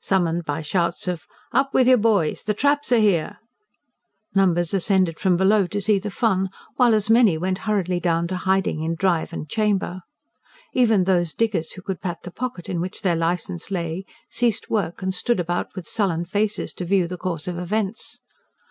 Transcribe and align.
Summoned 0.00 0.46
by 0.46 0.62
shouts 0.62 1.06
of: 1.06 1.26
"Up 1.52 1.74
with 1.74 1.86
you, 1.86 1.98
boys! 1.98 2.42
the 2.44 2.54
traps 2.54 2.90
are 2.92 2.98
here!" 2.98 3.40
numbers 4.34 4.72
ascended 4.72 5.20
from 5.20 5.36
below 5.36 5.66
to 5.66 5.82
see 5.82 5.98
the 5.98 6.10
fun, 6.10 6.48
while 6.76 6.94
as 6.94 7.10
many 7.10 7.36
went 7.36 7.58
hurriedly 7.68 8.00
down 8.00 8.26
to 8.28 8.38
hiding 8.38 8.80
in 8.82 8.94
drive 8.94 9.34
or 9.34 9.44
chamber. 9.44 10.00
Even 10.72 11.04
those 11.04 11.34
diggers 11.34 11.72
who 11.72 11.82
could 11.82 12.00
pat 12.00 12.22
the 12.22 12.30
pocket 12.30 12.70
in 12.70 12.80
which 12.80 13.02
their 13.02 13.16
licence 13.16 13.70
lay 13.70 14.06
ceased 14.30 14.70
work, 14.70 15.02
and 15.02 15.14
stood 15.14 15.38
about 15.38 15.74
with 15.76 15.86
sullen 15.86 16.24
faces 16.24 16.72
to 16.72 16.86
view 16.86 17.06
the 17.06 17.18
course 17.18 17.46
of 17.46 17.58
events. 17.58 18.20